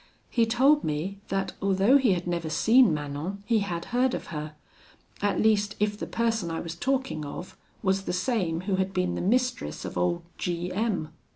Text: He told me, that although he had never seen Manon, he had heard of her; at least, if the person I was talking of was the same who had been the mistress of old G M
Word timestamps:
He 0.31 0.47
told 0.47 0.83
me, 0.83 1.19
that 1.27 1.53
although 1.61 1.99
he 1.99 2.13
had 2.13 2.25
never 2.25 2.49
seen 2.49 2.91
Manon, 2.91 3.43
he 3.45 3.59
had 3.59 3.85
heard 3.93 4.15
of 4.15 4.25
her; 4.33 4.55
at 5.21 5.39
least, 5.39 5.75
if 5.79 5.95
the 5.95 6.07
person 6.07 6.49
I 6.49 6.59
was 6.59 6.73
talking 6.75 7.23
of 7.23 7.55
was 7.83 8.01
the 8.05 8.11
same 8.11 8.61
who 8.61 8.77
had 8.77 8.95
been 8.95 9.13
the 9.13 9.21
mistress 9.21 9.85
of 9.85 9.99
old 9.99 10.23
G 10.39 10.71
M 10.73 11.09